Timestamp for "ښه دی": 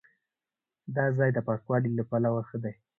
2.49-2.73